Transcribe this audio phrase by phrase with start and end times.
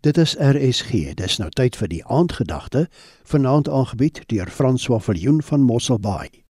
[0.00, 1.14] Dit is RSG.
[1.18, 2.84] Dis nou tyd vir die aandgedagte,
[3.26, 6.44] vanaand aangebied deur François Viljoen van Mosselbaai.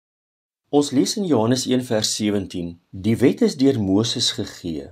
[0.75, 4.89] Ons lees in Johannes 1 vers 17: Die wet is deur Moses gegee.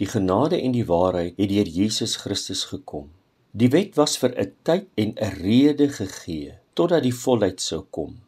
[0.00, 3.10] Die genade en die waarheid het deur Jesus Christus gekom.
[3.52, 8.20] Die wet was vir 'n tyd en 'n rede gegee totdat die volheid sou kom.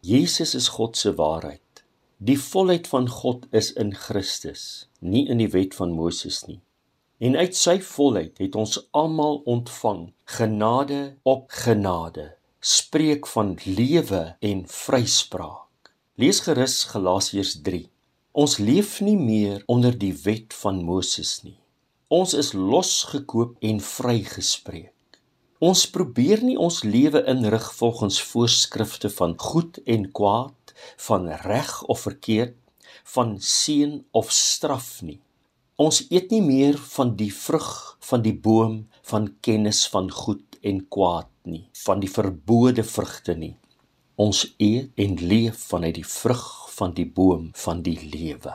[0.00, 1.84] Jesus is God se waarheid.
[2.18, 6.60] Die volheid van God is in Christus, nie in die wet van Moses nie.
[7.20, 10.06] En uit sy volheid het ons almal ontvang
[10.38, 12.30] genade op genade.
[12.60, 15.92] Spreek van lewe en vryspraak.
[16.16, 17.82] Lees gerus Galasiërs 3.
[18.32, 21.58] Ons leef nie meer onder die wet van Moses nie.
[22.08, 25.20] Ons is losgekoop en vrygespreek.
[25.60, 30.72] Ons probeer nie ons lewe inrig volgens voorskrifte van goed en kwaad,
[31.04, 32.56] van reg of verkeerd,
[33.04, 35.20] van seën of straf nie.
[35.80, 37.68] Ons eet nie meer van die vrug
[38.04, 38.74] van die boom
[39.08, 43.54] van kennis van goed en kwaad nie, van die verbode vrugte nie.
[44.20, 48.52] Ons eet en leef vanuit die vrug van die boom van die lewe.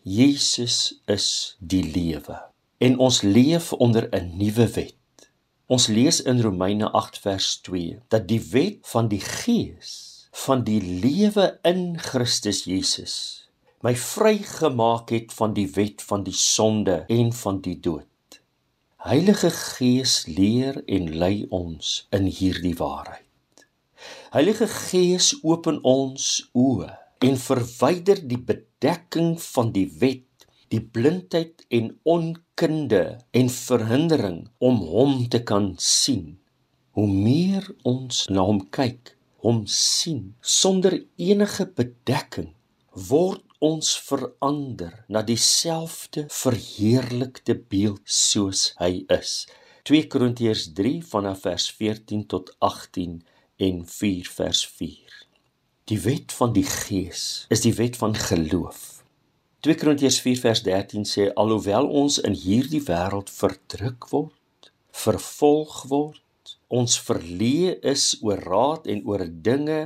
[0.00, 0.78] Jesus
[1.12, 1.28] is
[1.60, 2.38] die lewe
[2.80, 5.28] en ons leef onder 'n nuwe wet.
[5.68, 9.92] Ons lees in Romeine 8 vers 2 dat die wet van die gees
[10.32, 13.41] van die lewe in Christus Jesus
[13.82, 18.06] my vrygemaak het van die wet van die sonde en van die dood.
[19.02, 23.66] Heilige Gees leer en lei ons in hierdie waarheid.
[24.30, 26.92] Heilige Gees open ons oë
[27.26, 35.24] en verwyder die bedekking van die wet, die blindheid en onkunde en verhindering om hom
[35.28, 36.36] te kan sien.
[36.94, 42.52] Hoe meer ons na hom kyk, hom sien sonder enige bedekking,
[42.94, 49.44] word ons verander na dieselfde verheerlikte beeld soos hy is.
[49.86, 53.20] 2 Korintiërs 3 vanaf vers 14 tot 18
[53.66, 55.20] en 4 vers 4.
[55.90, 57.22] Die wet van die Gees
[57.54, 59.04] is die wet van geloof.
[59.62, 66.18] 2 Korintiërs 4 vers 13 sê alhoewel ons in hierdie wêreld verdruk word, vervolg word,
[66.66, 69.80] ons verleë is oor raad en oor dinge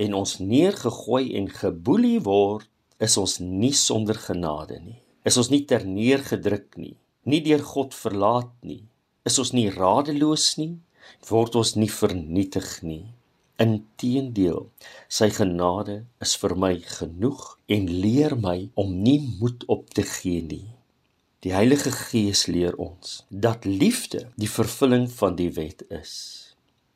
[0.00, 2.68] en ons neergegooi en geboelie word
[3.00, 4.98] is ons nie sonder genade nie.
[5.24, 6.96] Is ons nie terneergedruk nie,
[7.28, 8.82] nie deur God verlaat nie.
[9.28, 10.76] Is ons nie radeloos nie,
[11.28, 13.04] word ons nie vernietig nie.
[13.60, 14.70] Inteendeel,
[15.12, 17.42] sy genade is vir my genoeg
[17.76, 20.68] en leer my om nie moed op te gee nie.
[21.44, 26.12] Die Heilige Gees leer ons dat liefde die vervulling van die wet is.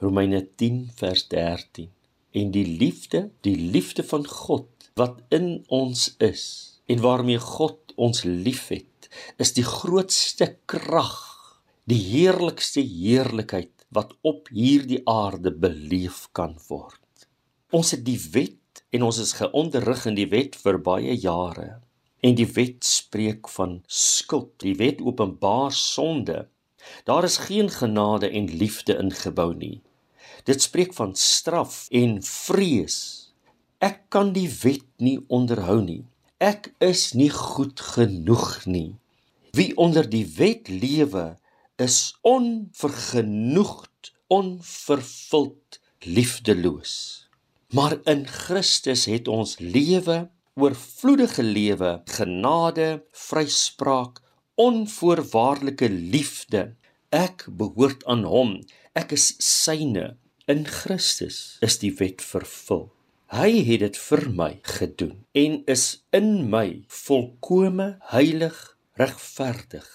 [0.04, 1.88] Romeine 10 vers 13.
[2.34, 6.44] En die liefde, die liefde van God wat in ons is
[6.86, 9.08] en waarmee God ons liefhet,
[9.42, 11.14] is die grootste krag,
[11.90, 17.26] die heerlikste heerlikheid wat op hierdie aarde beleef kan word.
[17.74, 21.80] Ons het die wet en ons is geonderrig in die wet vir baie jare.
[22.24, 24.54] En die wet spreek van skuld.
[24.62, 26.46] Die wet openbaar sonde.
[27.04, 29.82] Daar is geen genade en liefde ingebou nie.
[30.46, 33.23] Dit spreek van straf en vrees
[33.84, 36.04] Ek kan die wet nie onderhou nie.
[36.40, 38.96] Ek is nie goed genoeg nie.
[39.52, 41.36] Wie onder die wet lewe,
[41.76, 47.28] is onvergenoegd, onvervuld, liefdeloos.
[47.76, 54.22] Maar in Christus het ons lewe, oorvloedige lewe, genade, vryspraak,
[54.54, 56.76] onvoorwaardelike liefde.
[57.10, 58.62] Ek behoort aan hom.
[58.96, 60.16] Ek is syne.
[60.48, 62.94] In Christus is die wet vervul.
[63.34, 65.84] Hy het dit vir my gedoen en is
[66.14, 68.58] in my volkome heilig
[69.00, 69.88] regverdig.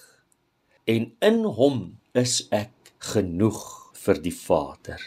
[0.83, 1.77] En in hom
[2.19, 3.61] is ek genoeg
[4.01, 5.00] vir die Vader.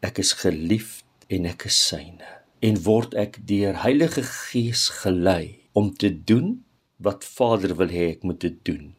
[0.00, 2.30] Ek is geliefd en ek is syne
[2.64, 6.54] en word ek deur Heilige Gees gelei om te doen
[7.04, 8.94] wat Vader wil hê ek moet doen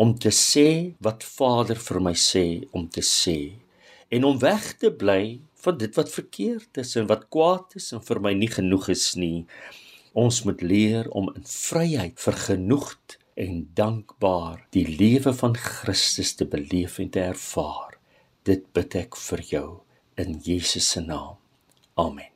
[0.00, 3.38] om te sê wat Vader vir my sê om te sê
[4.08, 8.02] en om weg te bly van dit wat verkeerd is en wat kwaad is en
[8.04, 9.46] vir my nie genoeg is nie.
[10.12, 16.98] Ons moet leer om in vryheid vergenoegd en dankbaar die lewe van Christus te beleef
[16.98, 17.96] en te ervaar.
[18.42, 19.68] Dit bid ek vir jou
[20.20, 21.38] in Jesus se naam.
[21.94, 22.28] Amen.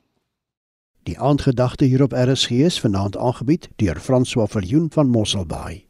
[1.05, 5.84] Die aandgedagte hier op RSG is vanaand aangebied deur François Viljoen van Mosselbaai.